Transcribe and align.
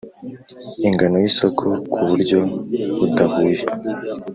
Ingano 0.87 1.15
y 1.23 1.27
isoko 1.31 1.65
ku 1.91 1.99
buryo 2.09 2.39
budahuye 2.97 3.61